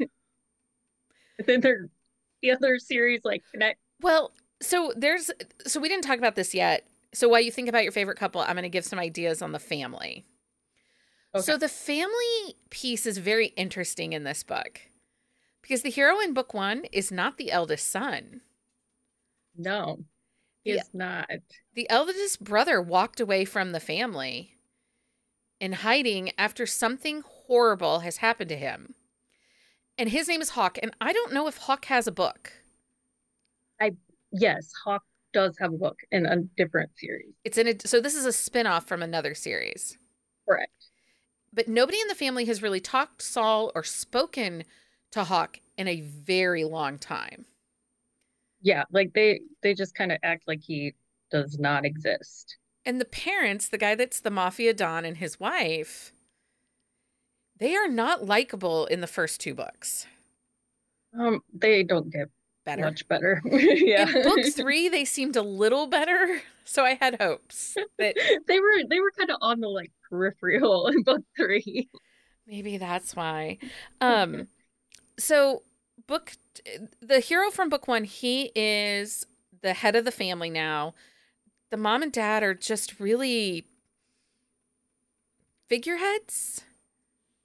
then 1.46 1.62
there 1.62 1.88
the 2.42 2.52
other 2.52 2.78
series 2.80 3.22
like 3.24 3.44
connect 3.52 3.80
Well, 4.02 4.32
so 4.62 4.94
there's 4.96 5.32
so 5.66 5.80
we 5.80 5.88
didn't 5.90 6.04
talk 6.04 6.18
about 6.18 6.36
this 6.36 6.54
yet. 6.54 6.86
So 7.14 7.30
while 7.30 7.42
you 7.42 7.52
think 7.52 7.70
about 7.70 7.84
your 7.84 7.92
favorite 7.94 8.18
couple, 8.18 8.42
I'm 8.42 8.54
going 8.56 8.64
to 8.64 8.70
give 8.70 8.86
some 8.86 9.00
ideas 9.00 9.42
on 9.42 9.54
the 9.54 9.60
family. 9.60 10.26
So 11.42 11.58
the 11.58 11.70
family 11.70 12.56
piece 12.70 13.06
is 13.06 13.18
very 13.18 13.48
interesting 13.48 14.14
in 14.14 14.24
this 14.24 14.44
book 14.44 14.82
because 15.62 15.82
the 15.84 15.90
hero 15.92 16.20
in 16.20 16.34
book 16.34 16.54
1 16.54 16.86
is 16.92 17.12
not 17.12 17.38
the 17.38 17.52
eldest 17.52 17.88
son. 17.90 18.42
No, 19.56 20.06
Yeah. 20.64 20.82
it's 20.82 20.94
not. 20.94 21.30
The 21.74 21.90
eldest 21.90 22.44
brother 22.44 22.82
walked 22.82 23.20
away 23.20 23.46
from 23.46 23.72
the 23.72 23.80
family 23.80 24.58
in 25.60 25.72
hiding 25.74 26.32
after 26.38 26.66
something 26.66 27.22
horrible 27.22 28.00
has 28.00 28.18
happened 28.18 28.50
to 28.50 28.58
him. 28.58 28.96
And 29.98 30.10
his 30.10 30.28
name 30.28 30.42
is 30.42 30.50
Hawk, 30.52 30.78
and 30.82 30.96
I 31.02 31.14
don't 31.14 31.34
know 31.34 31.48
if 31.48 31.58
Hawk 31.58 31.86
has 31.86 32.08
a 32.08 32.12
book. 32.12 32.54
I, 33.80 33.92
yes, 34.32 34.72
Hawk 34.84 35.04
does 35.34 35.58
have 35.60 35.74
a 35.74 35.78
book 35.78 36.00
in 36.12 36.26
a 36.26 36.38
different 36.58 36.92
series. 36.98 37.34
It's 37.44 37.58
in 37.58 37.68
a 37.68 37.76
so 37.88 38.00
this 38.02 38.16
is 38.16 38.26
a 38.26 38.32
spin-off 38.34 38.88
from 38.88 39.02
another 39.04 39.34
series. 39.36 39.98
Correct. 40.48 40.77
But 41.58 41.68
nobody 41.68 42.00
in 42.00 42.08
the 42.08 42.14
family 42.14 42.46
has 42.46 42.62
really 42.62 42.80
talked 42.80 43.24
Saul 43.24 43.72
or 43.74 43.84
spoken 43.84 44.64
to 45.10 45.24
Hawk 45.24 45.60
in 45.76 45.88
a 45.88 46.02
very 46.02 46.64
long 46.64 47.00
time. 47.00 47.46
Yeah, 48.62 48.84
like 48.92 49.12
they 49.14 49.42
they 49.64 49.74
just 49.74 49.96
kind 49.96 50.12
of 50.12 50.20
act 50.22 50.44
like 50.48 50.62
he 50.62 50.94
does 51.32 51.58
not 51.58 51.84
exist. 51.84 52.58
And 52.86 53.02
the 53.02 53.06
parents, 53.06 53.70
the 53.70 53.80
guy 53.80 53.96
that's 53.96 54.20
the 54.20 54.30
mafia 54.30 54.72
don 54.72 55.04
and 55.04 55.18
his 55.18 55.40
wife, 55.40 56.14
they 57.58 57.76
are 57.76 57.88
not 57.88 58.24
likable 58.24 58.86
in 58.86 59.02
the 59.02 59.08
first 59.08 59.42
two 59.42 59.56
books. 59.56 60.06
Um, 61.20 61.42
they 61.52 61.82
don't 61.82 62.12
get 62.12 62.30
Better. 62.68 62.82
much 62.82 63.08
better. 63.08 63.42
yeah. 63.50 64.10
In 64.10 64.24
book 64.24 64.46
three, 64.54 64.90
they 64.90 65.06
seemed 65.06 65.38
a 65.38 65.42
little 65.42 65.88
better, 65.88 66.42
so 66.66 66.84
I 66.84 66.96
had 66.96 67.16
hopes 67.22 67.78
that 67.98 68.16
they 68.46 68.60
were 68.60 68.84
they 68.90 69.00
were 69.00 69.12
kind 69.18 69.30
of 69.30 69.38
on 69.40 69.62
the 69.62 69.70
like 69.70 69.94
peripheral 70.10 70.88
in 70.88 71.02
book 71.04 71.22
three. 71.38 71.90
maybe 72.46 72.78
that's 72.78 73.16
why. 73.16 73.60
Um, 74.02 74.50
so 75.18 75.64
book 76.08 76.34
the 77.02 77.22
hero 77.22 77.52
from 77.52 77.70
book 77.70 77.88
one, 77.88 78.04
he 78.04 78.52
is 78.54 79.26
the 79.62 79.74
head 79.74 79.96
of 79.96 80.04
the 80.04 80.12
family 80.12 80.50
now. 80.50 80.94
The 81.72 81.78
mom 81.78 82.04
and 82.04 82.12
dad 82.12 82.44
are 82.44 82.54
just 82.54 83.00
really 83.00 83.66
figureheads. 85.70 86.66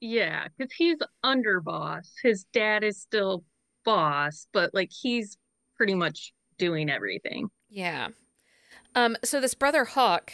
Yeah, 0.00 0.48
because 0.48 0.72
he's 0.72 0.98
underboss. 1.24 2.10
His 2.20 2.42
dad 2.52 2.82
is 2.82 3.00
still 3.00 3.44
boss, 3.84 4.46
but 4.52 4.72
like 4.74 4.90
he's 4.90 5.36
pretty 5.76 5.94
much 5.94 6.32
doing 6.58 6.90
everything. 6.90 7.48
Yeah. 7.68 8.08
Um, 8.94 9.16
so 9.24 9.40
this 9.40 9.54
brother 9.54 9.84
Hawk, 9.84 10.32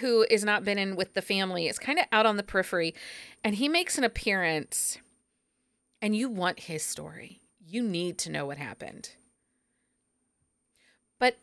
who 0.00 0.26
is 0.30 0.44
not 0.44 0.64
been 0.64 0.78
in 0.78 0.96
with 0.96 1.14
the 1.14 1.22
family, 1.22 1.66
is 1.66 1.78
kind 1.78 1.98
of 1.98 2.06
out 2.12 2.26
on 2.26 2.36
the 2.36 2.42
periphery, 2.42 2.94
and 3.42 3.54
he 3.54 3.68
makes 3.68 3.98
an 3.98 4.04
appearance. 4.04 4.98
And 6.02 6.14
you 6.14 6.28
want 6.28 6.60
his 6.60 6.82
story. 6.82 7.40
You 7.58 7.82
need 7.82 8.18
to 8.18 8.30
know 8.30 8.44
what 8.44 8.58
happened. 8.58 9.10
But 11.18 11.38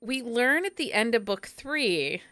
we 0.00 0.22
learn 0.22 0.64
at 0.64 0.76
the 0.76 0.92
end 0.92 1.16
of 1.16 1.24
book 1.24 1.46
three 1.46 2.22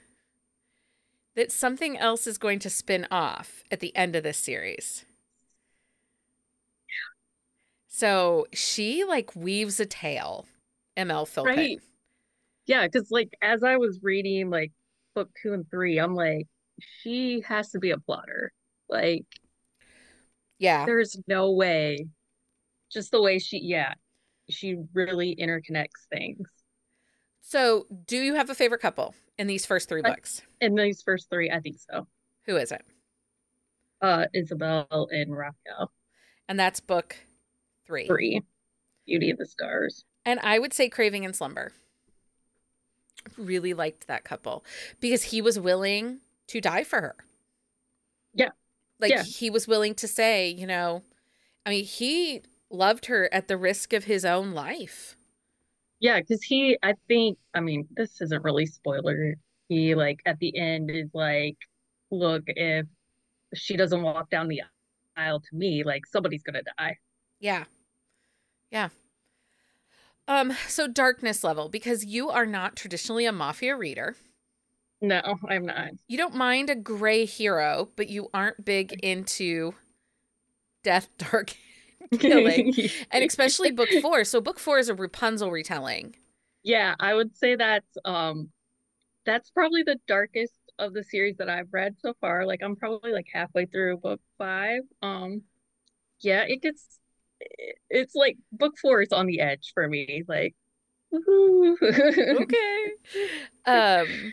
that 1.35 1.51
something 1.51 1.99
else 1.99 2.27
is 2.27 2.39
going 2.39 2.61
to 2.61 2.71
spin 2.71 3.07
off 3.11 3.65
at 3.71 3.81
the 3.81 3.95
end 3.97 4.15
of 4.15 4.23
this 4.23 4.39
series. 4.39 5.06
So 7.97 8.47
she 8.53 9.05
like 9.05 9.35
weaves 9.35 9.81
a 9.81 9.87
tale, 9.87 10.45
ML 10.99 11.27
Philpitt. 11.27 11.57
Right. 11.57 11.81
Yeah, 12.67 12.87
because 12.87 13.11
like 13.11 13.33
as 13.41 13.63
I 13.63 13.79
was 13.79 14.01
reading 14.03 14.51
like 14.51 14.73
book 15.15 15.31
two 15.43 15.55
and 15.55 15.65
three, 15.71 15.97
I'm 15.97 16.15
like, 16.15 16.47
she 17.01 17.41
has 17.49 17.71
to 17.71 17.79
be 17.79 17.93
a 17.93 17.99
plotter. 17.99 18.53
Like, 18.91 19.25
Yeah. 20.59 20.85
there's 20.85 21.19
no 21.27 21.53
way. 21.53 22.07
Just 22.93 23.13
the 23.13 23.23
way 23.23 23.39
she, 23.39 23.61
yeah, 23.63 23.95
she 24.51 24.77
really 24.93 25.35
interconnects 25.35 26.05
things. 26.13 26.47
So, 27.41 27.87
do 28.05 28.19
you 28.19 28.35
have 28.35 28.51
a 28.51 28.55
favorite 28.55 28.83
couple 28.83 29.15
in 29.39 29.47
these 29.47 29.65
first 29.65 29.89
three 29.89 30.03
books? 30.03 30.43
In 30.61 30.75
these 30.75 31.01
first 31.01 31.31
three, 31.31 31.51
I 31.51 31.61
think 31.61 31.79
so. 31.91 32.07
Who 32.45 32.57
is 32.57 32.73
it? 32.73 32.85
Uh, 34.03 34.27
Isabel 34.35 35.09
and 35.11 35.35
Raphael. 35.35 35.91
And 36.47 36.61
that's 36.61 36.81
book 36.81 37.17
three. 37.87 38.07
Three. 38.07 38.43
Beauty 39.07 39.31
of 39.31 39.39
the 39.39 39.47
Scars. 39.47 40.05
And 40.25 40.41
I 40.41 40.59
would 40.59 40.73
say 40.73 40.89
Craving 40.89 41.25
and 41.25 41.35
Slumber. 41.35 41.73
Really 43.37 43.75
liked 43.75 44.07
that 44.07 44.25
couple 44.25 44.65
because 45.01 45.25
he 45.25 45.41
was 45.43 45.59
willing 45.59 46.21
to 46.49 46.61
die 46.61 46.85
for 46.85 47.01
her. 47.01 47.17
Yeah. 48.35 48.51
Like 49.01 49.11
Yeah. 49.11 49.23
he 49.25 49.51
was 49.51 49.67
willing 49.67 49.95
to 49.97 50.09
say, 50.09 50.49
you 50.49 50.67
know, 50.67 51.03
I 51.65 51.71
mean, 51.71 51.85
he 51.85 52.43
loved 52.71 53.07
her 53.07 53.29
at 53.33 53.49
the 53.49 53.57
risk 53.57 53.93
of 53.93 54.05
his 54.05 54.25
own 54.25 54.53
life. 54.53 55.17
Yeah, 55.99 56.21
because 56.21 56.43
he, 56.43 56.79
I 56.83 56.95
think, 57.09 57.39
I 57.55 57.61
mean, 57.61 57.89
this 57.97 58.21
isn't 58.21 58.45
really 58.45 58.67
spoiler. 58.67 59.35
He, 59.69 59.95
like, 59.95 60.21
at 60.27 60.39
the 60.39 60.57
end 60.57 60.91
is 60.91 61.09
like, 61.15 61.57
look, 62.11 62.43
if 62.47 62.87
she 63.55 63.77
doesn't 63.77 64.03
walk 64.03 64.31
down 64.31 64.49
the 64.49 64.63
aisle 65.17 65.41
to 65.41 65.57
me, 65.57 65.83
like, 65.85 66.07
somebody's 66.07 66.43
gonna 66.43 66.63
die. 66.79 66.99
Yeah. 67.41 67.65
Yeah. 68.71 68.89
Um, 70.29 70.53
so 70.67 70.89
darkness 70.89 71.45
level, 71.45 71.69
because 71.69 72.05
you 72.05 72.31
are 72.31 72.47
not 72.47 72.77
traditionally 72.77 73.27
a 73.27 73.33
mafia 73.33 73.77
reader. 73.77 74.17
No, 75.01 75.21
I'm 75.49 75.67
not. 75.67 75.91
You 76.09 76.17
don't 76.17 76.35
mind 76.35 76.71
a 76.71 76.75
gray 76.75 77.27
hero, 77.27 77.91
but 77.97 78.09
you 78.09 78.29
aren't 78.33 78.65
big 78.65 78.93
into 79.05 79.75
death, 80.83 81.09
dark, 81.19 81.55
killing. 82.19 82.73
and 83.11 83.25
especially 83.25 83.71
book 83.71 83.91
four. 84.01 84.25
So 84.25 84.41
book 84.41 84.59
four 84.59 84.79
is 84.79 84.89
a 84.89 84.95
Rapunzel 84.95 85.51
retelling. 85.51 86.17
Yeah, 86.63 86.95
I 86.99 87.15
would 87.15 87.37
say 87.37 87.57
that's 87.57 87.97
um 88.05 88.51
that's 89.25 89.51
probably 89.51 89.83
the 89.83 89.99
darkest 90.07 90.55
of 90.79 90.95
the 90.95 91.05
series 91.05 91.37
that 91.39 91.49
I've 91.51 91.73
read 91.73 91.97
so 92.01 92.15
far. 92.21 92.47
Like 92.47 92.63
I'm 92.63 92.77
probably 92.77 93.13
like 93.13 93.27
halfway 93.33 93.67
through 93.67 93.99
book 93.99 94.21
five. 94.39 94.83
Um 95.03 95.43
yeah, 96.21 96.45
it 96.49 96.63
gets 96.63 96.99
it's 97.91 98.15
like 98.15 98.37
book 98.53 98.75
four 98.81 99.03
is 99.03 99.13
on 99.13 99.27
the 99.27 99.41
edge 99.41 99.73
for 99.75 99.89
me. 99.89 100.25
Like. 100.27 100.55
Okay. 101.13 102.87
um, 103.65 104.33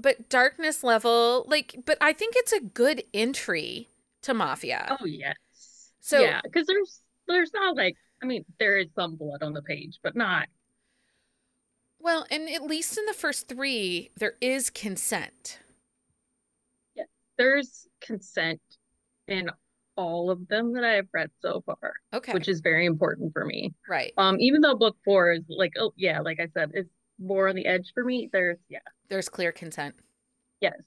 but 0.00 0.28
darkness 0.28 0.84
level, 0.84 1.44
like, 1.48 1.76
but 1.84 1.98
I 2.00 2.12
think 2.12 2.34
it's 2.36 2.52
a 2.52 2.60
good 2.60 3.02
entry 3.12 3.88
to 4.22 4.32
mafia. 4.34 4.96
Oh 5.00 5.04
yes. 5.04 5.92
So- 6.00 6.20
yeah, 6.20 6.40
because 6.42 6.66
there's 6.66 7.00
there's 7.26 7.52
not 7.52 7.76
like 7.76 7.96
I 8.22 8.26
mean 8.26 8.44
there 8.58 8.78
is 8.78 8.86
some 8.94 9.16
blood 9.16 9.42
on 9.42 9.52
the 9.52 9.62
page, 9.62 9.98
but 10.02 10.16
not 10.16 10.46
Well, 12.00 12.26
and 12.30 12.48
at 12.48 12.62
least 12.62 12.96
in 12.96 13.04
the 13.06 13.12
first 13.12 13.48
three, 13.48 14.10
there 14.16 14.34
is 14.40 14.70
consent. 14.70 15.58
Yeah, 16.94 17.04
there's 17.36 17.86
consent 18.00 18.60
in 19.26 19.50
all 19.98 20.30
of 20.30 20.46
them 20.48 20.72
that 20.74 20.84
I've 20.84 21.08
read 21.12 21.30
so 21.42 21.60
far, 21.66 21.94
Okay. 22.14 22.32
which 22.32 22.48
is 22.48 22.60
very 22.60 22.86
important 22.86 23.32
for 23.32 23.44
me. 23.44 23.74
right. 23.88 24.12
Um, 24.16 24.38
even 24.40 24.60
though 24.62 24.76
book 24.76 24.96
four 25.04 25.32
is 25.32 25.42
like, 25.48 25.72
oh 25.78 25.92
yeah, 25.96 26.20
like 26.20 26.38
I 26.40 26.46
said, 26.54 26.70
it's 26.72 26.88
more 27.18 27.48
on 27.48 27.56
the 27.56 27.66
edge 27.66 27.90
for 27.94 28.04
me. 28.04 28.30
There's 28.32 28.58
yeah, 28.68 28.78
There's 29.08 29.28
clear 29.28 29.50
consent. 29.52 29.96
yes. 30.60 30.80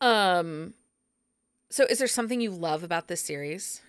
Um 0.00 0.74
so 1.70 1.84
is 1.84 1.98
there 2.00 2.08
something 2.08 2.40
you 2.40 2.50
love 2.50 2.82
about 2.82 3.06
this 3.06 3.20
series? 3.22 3.80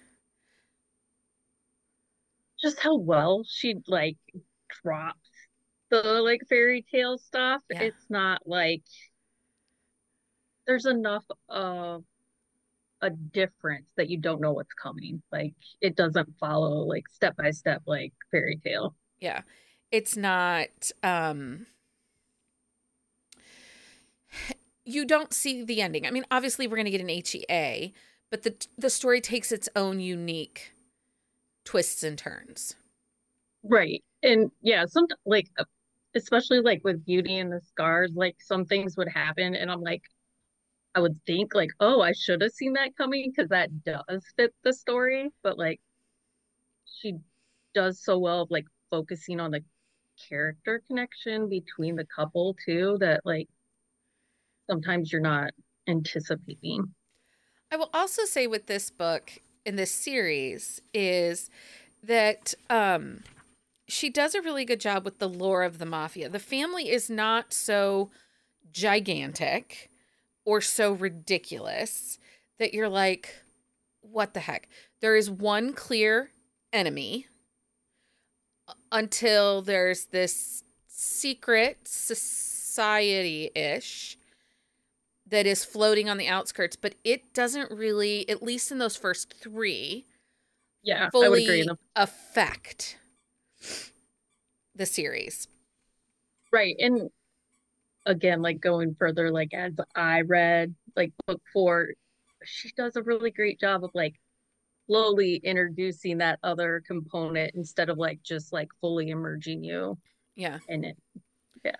Just 2.61 2.79
how 2.79 2.95
well 2.95 3.43
she 3.43 3.77
like 3.87 4.17
drops 4.83 5.17
the 5.89 6.01
like 6.21 6.41
fairy 6.47 6.85
tale 6.91 7.17
stuff. 7.17 7.61
Yeah. 7.71 7.81
It's 7.83 8.05
not 8.09 8.43
like 8.45 8.83
there's 10.67 10.85
enough 10.85 11.25
of 11.49 12.03
a 13.01 13.09
difference 13.09 13.89
that 13.97 14.09
you 14.09 14.17
don't 14.17 14.41
know 14.41 14.53
what's 14.53 14.73
coming. 14.73 15.21
Like 15.31 15.53
it 15.81 15.95
doesn't 15.95 16.37
follow 16.39 16.83
like 16.85 17.07
step 17.09 17.35
by 17.35 17.51
step 17.51 17.81
like 17.85 18.13
fairy 18.31 18.59
tale. 18.63 18.95
Yeah. 19.19 19.41
It's 19.91 20.15
not 20.15 20.91
um 21.03 21.65
you 24.85 25.05
don't 25.05 25.33
see 25.33 25.63
the 25.63 25.81
ending. 25.81 26.05
I 26.05 26.11
mean, 26.11 26.25
obviously 26.31 26.67
we're 26.67 26.75
going 26.75 26.85
to 26.85 26.91
get 26.91 27.01
an 27.01 27.09
HEA, 27.09 27.93
but 28.29 28.43
the 28.43 28.55
the 28.77 28.89
story 28.89 29.21
takes 29.21 29.51
its 29.51 29.69
own 29.75 29.99
unique 29.99 30.73
twists 31.65 32.03
and 32.03 32.17
turns. 32.17 32.75
Right. 33.63 34.03
And 34.23 34.51
yeah, 34.61 34.85
some 34.85 35.07
like 35.25 35.47
especially 36.15 36.59
like 36.61 36.81
with 36.83 37.05
Beauty 37.05 37.37
and 37.37 37.51
the 37.51 37.61
Scars, 37.61 38.11
like 38.15 38.35
some 38.39 38.65
things 38.65 38.97
would 38.97 39.07
happen 39.07 39.55
and 39.55 39.71
I'm 39.71 39.81
like 39.81 40.03
I 40.93 40.99
would 40.99 41.19
think 41.25 41.55
like, 41.55 41.71
oh, 41.79 42.01
I 42.01 42.11
should 42.11 42.41
have 42.41 42.51
seen 42.51 42.73
that 42.73 42.95
coming 42.97 43.31
because 43.31 43.49
that 43.49 43.69
does 43.83 44.25
fit 44.35 44.53
the 44.63 44.73
story, 44.73 45.29
but 45.41 45.57
like 45.57 45.79
she 46.85 47.17
does 47.73 48.03
so 48.03 48.17
well 48.17 48.41
of 48.41 48.51
like 48.51 48.65
focusing 48.89 49.39
on 49.39 49.51
the 49.51 49.63
character 50.29 50.81
connection 50.87 51.49
between 51.49 51.95
the 51.95 52.05
couple 52.05 52.55
too 52.65 52.97
that 52.99 53.21
like 53.25 53.47
sometimes 54.69 55.11
you're 55.11 55.21
not 55.21 55.51
anticipating. 55.87 56.93
I 57.71 57.77
will 57.77 57.89
also 57.93 58.25
say 58.25 58.47
with 58.47 58.67
this 58.67 58.89
book 58.89 59.39
in 59.65 59.77
this 59.77 59.91
series 59.91 60.81
is 60.93 61.49
that 62.03 62.53
um 62.69 63.23
she 63.87 64.09
does 64.09 64.35
a 64.35 64.41
really 64.41 64.65
good 64.65 64.79
job 64.79 65.03
with 65.05 65.19
the 65.19 65.29
lore 65.29 65.63
of 65.63 65.77
the 65.77 65.85
mafia. 65.85 66.29
The 66.29 66.39
family 66.39 66.89
is 66.89 67.09
not 67.09 67.53
so 67.53 68.09
gigantic 68.71 69.90
or 70.45 70.61
so 70.61 70.93
ridiculous 70.93 72.17
that 72.59 72.73
you're 72.73 72.89
like 72.89 73.35
what 74.01 74.33
the 74.33 74.39
heck. 74.39 74.67
There 75.01 75.15
is 75.15 75.29
one 75.29 75.73
clear 75.73 76.31
enemy 76.73 77.27
uh, 78.67 78.73
until 78.91 79.61
there's 79.61 80.05
this 80.05 80.63
secret 80.87 81.87
society-ish 81.87 84.17
that 85.27 85.45
is 85.45 85.63
floating 85.63 86.09
on 86.09 86.17
the 86.17 86.27
outskirts, 86.27 86.75
but 86.75 86.95
it 87.03 87.33
doesn't 87.33 87.71
really, 87.71 88.27
at 88.29 88.43
least 88.43 88.71
in 88.71 88.79
those 88.79 88.97
first 88.97 89.33
three, 89.33 90.05
Yeah, 90.83 91.09
I 91.13 91.17
would 91.17 91.39
agree. 91.39 91.63
fully 91.63 91.77
affect 91.95 92.97
the 94.75 94.85
series. 94.85 95.47
Right. 96.51 96.75
And 96.79 97.09
again, 98.05 98.41
like 98.41 98.59
going 98.59 98.95
further, 98.95 99.31
like 99.31 99.53
as 99.53 99.73
I 99.95 100.21
read 100.21 100.75
like 100.95 101.13
book 101.27 101.41
four, 101.53 101.89
she 102.43 102.71
does 102.75 102.95
a 102.95 103.03
really 103.03 103.31
great 103.31 103.59
job 103.59 103.83
of 103.83 103.91
like 103.93 104.15
slowly 104.87 105.35
introducing 105.37 106.19
that 106.19 106.39
other 106.43 106.83
component 106.85 107.55
instead 107.55 107.89
of 107.89 107.97
like 107.97 108.21
just 108.23 108.53
like 108.53 108.69
fully 108.81 109.09
emerging 109.09 109.63
you 109.63 109.97
Yeah. 110.35 110.59
in 110.67 110.83
it. 110.83 110.97
Yeah. 111.63 111.75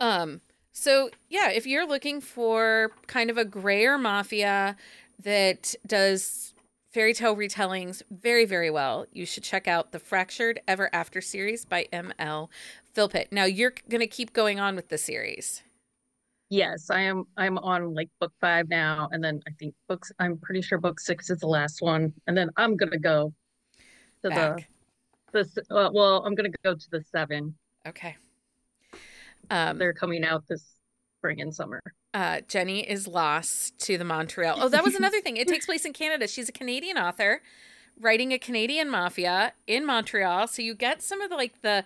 Um, 0.00 0.40
so 0.72 1.10
yeah, 1.28 1.50
if 1.50 1.66
you're 1.66 1.86
looking 1.86 2.20
for 2.20 2.90
kind 3.06 3.30
of 3.30 3.38
a 3.38 3.44
grayer 3.44 3.96
mafia 3.98 4.76
that 5.22 5.74
does 5.86 6.53
fairy 6.94 7.12
tale 7.12 7.34
retellings 7.34 8.02
very, 8.08 8.44
very 8.44 8.70
well, 8.70 9.04
you 9.12 9.26
should 9.26 9.42
check 9.42 9.66
out 9.66 9.90
the 9.90 9.98
Fractured 9.98 10.60
Ever 10.68 10.88
After 10.92 11.20
series 11.20 11.64
by 11.64 11.88
M.L. 11.92 12.48
Philpitt. 12.94 13.32
Now 13.32 13.44
you're 13.44 13.74
gonna 13.90 14.06
keep 14.06 14.32
going 14.32 14.60
on 14.60 14.76
with 14.76 14.88
the 14.88 14.96
series. 14.96 15.64
Yes, 16.50 16.90
I 16.90 17.00
am 17.00 17.24
I'm 17.36 17.58
on 17.58 17.94
like 17.94 18.10
book 18.20 18.32
five 18.40 18.68
now, 18.68 19.08
and 19.10 19.24
then 19.24 19.40
I 19.48 19.50
think 19.58 19.74
books 19.88 20.12
I'm 20.20 20.38
pretty 20.38 20.62
sure 20.62 20.78
book 20.78 21.00
six 21.00 21.30
is 21.30 21.40
the 21.40 21.48
last 21.48 21.82
one. 21.82 22.12
And 22.28 22.36
then 22.36 22.48
I'm 22.56 22.76
gonna 22.76 22.98
go 22.98 23.32
to 24.22 24.30
Back. 24.30 24.68
the 25.32 25.42
the 25.42 25.76
uh, 25.76 25.90
well, 25.92 26.24
I'm 26.24 26.36
gonna 26.36 26.50
go 26.62 26.76
to 26.76 26.90
the 26.92 27.02
seven. 27.10 27.56
Okay. 27.88 28.14
Um, 29.50 29.78
They're 29.78 29.92
coming 29.92 30.24
out 30.24 30.46
this 30.46 30.76
spring 31.18 31.40
and 31.40 31.52
summer. 31.52 31.82
Uh, 32.14 32.40
Jenny 32.48 32.88
is 32.88 33.06
lost 33.06 33.78
to 33.80 33.98
the 33.98 34.04
Montreal. 34.04 34.56
Oh, 34.60 34.68
that 34.68 34.84
was 34.84 34.94
another 34.94 35.20
thing. 35.20 35.36
It 35.36 35.48
takes 35.48 35.66
place 35.66 35.84
in 35.84 35.92
Canada. 35.92 36.26
She's 36.28 36.48
a 36.48 36.52
Canadian 36.52 36.96
author 36.96 37.42
writing 38.00 38.32
a 38.32 38.38
Canadian 38.38 38.88
mafia 38.88 39.52
in 39.66 39.84
Montreal. 39.84 40.46
So 40.48 40.62
you 40.62 40.74
get 40.74 41.02
some 41.02 41.20
of 41.20 41.28
the 41.30 41.36
like 41.36 41.60
the 41.62 41.84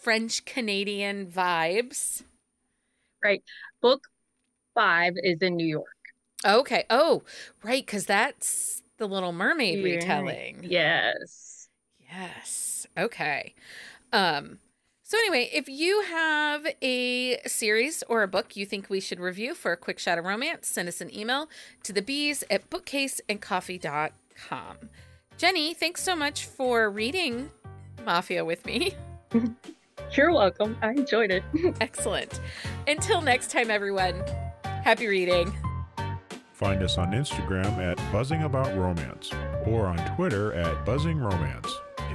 French 0.00 0.44
Canadian 0.44 1.26
vibes. 1.26 2.22
Right. 3.22 3.42
Book 3.80 4.08
five 4.74 5.14
is 5.22 5.38
in 5.40 5.56
New 5.56 5.66
York. 5.66 5.86
Okay. 6.44 6.84
Oh, 6.90 7.22
right, 7.64 7.84
because 7.84 8.06
that's 8.06 8.82
the 8.98 9.08
Little 9.08 9.32
Mermaid 9.32 9.78
Yeah. 9.78 9.94
retelling. 9.96 10.66
Yes. 10.68 11.68
Yes. 12.12 12.86
Okay. 12.96 13.54
Um 14.12 14.58
so 15.08 15.16
anyway, 15.16 15.48
if 15.54 15.70
you 15.70 16.02
have 16.02 16.66
a 16.82 17.38
series 17.46 18.04
or 18.10 18.22
a 18.22 18.28
book 18.28 18.56
you 18.56 18.66
think 18.66 18.90
we 18.90 19.00
should 19.00 19.20
review 19.20 19.54
for 19.54 19.72
a 19.72 19.76
quick 19.78 19.98
shot 19.98 20.18
of 20.18 20.26
romance, 20.26 20.68
send 20.68 20.86
us 20.86 21.00
an 21.00 21.16
email 21.16 21.48
to 21.84 21.94
the 21.94 22.02
bees 22.02 22.44
at 22.50 22.68
bookcaseandcoffee.com. 22.68 24.76
Jenny, 25.38 25.72
thanks 25.72 26.02
so 26.02 26.14
much 26.14 26.44
for 26.44 26.90
reading 26.90 27.48
Mafia 28.04 28.44
with 28.44 28.66
me. 28.66 28.96
You're 30.12 30.30
welcome. 30.30 30.76
I 30.82 30.90
enjoyed 30.90 31.30
it. 31.30 31.42
Excellent. 31.80 32.42
Until 32.86 33.22
next 33.22 33.50
time, 33.50 33.70
everyone, 33.70 34.22
happy 34.62 35.06
reading. 35.06 35.56
Find 36.52 36.82
us 36.82 36.98
on 36.98 37.12
Instagram 37.12 37.78
at 37.78 37.96
Buzzing 38.12 38.42
About 38.42 38.76
Romance 38.76 39.30
or 39.64 39.86
on 39.86 39.96
Twitter 40.16 40.52
at 40.52 40.84
Buzzing 40.84 41.16
Romance. 41.16 41.72